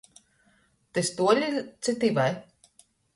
[0.93, 1.49] Tys tuoli
[1.83, 2.33] ci tyvai?